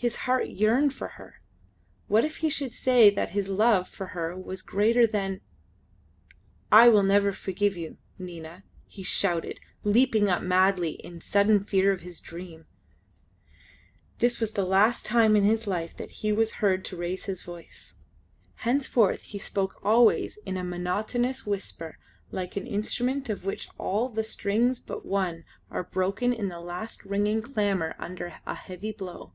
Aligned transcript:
His 0.00 0.14
heart 0.30 0.46
yearned 0.46 0.94
for 0.94 1.08
her. 1.08 1.40
What 2.06 2.24
if 2.24 2.36
he 2.36 2.48
should 2.48 2.72
say 2.72 3.10
that 3.10 3.30
his 3.30 3.48
love 3.48 3.88
for 3.88 4.06
her 4.06 4.36
was 4.36 4.62
greater 4.62 5.08
than... 5.08 5.40
"I 6.70 6.88
will 6.88 7.02
never 7.02 7.32
forgive 7.32 7.76
you, 7.76 7.96
Nina!" 8.16 8.62
he 8.86 9.02
shouted, 9.02 9.58
leaping 9.82 10.28
up 10.30 10.40
madly 10.40 10.90
in 10.92 11.16
the 11.16 11.20
sudden 11.20 11.64
fear 11.64 11.90
of 11.90 12.02
his 12.02 12.20
dream. 12.20 12.66
This 14.18 14.38
was 14.38 14.52
the 14.52 14.64
last 14.64 15.04
time 15.04 15.34
in 15.34 15.42
his 15.42 15.66
life 15.66 15.96
that 15.96 16.10
he 16.22 16.30
was 16.30 16.52
heard 16.62 16.84
to 16.84 16.96
raise 16.96 17.24
his 17.24 17.42
voice. 17.42 17.94
Henceforth 18.58 19.22
he 19.22 19.38
spoke 19.40 19.80
always 19.82 20.36
in 20.46 20.56
a 20.56 20.62
monotonous 20.62 21.44
whisper 21.44 21.98
like 22.30 22.54
an 22.56 22.68
instrument 22.68 23.28
of 23.28 23.44
which 23.44 23.66
all 23.78 24.08
the 24.08 24.22
strings 24.22 24.78
but 24.78 25.04
one 25.04 25.44
are 25.72 25.82
broken 25.82 26.32
in 26.32 26.52
a 26.52 26.60
last 26.60 27.04
ringing 27.04 27.42
clamour 27.42 27.96
under 27.98 28.34
a 28.46 28.54
heavy 28.54 28.92
blow. 28.92 29.32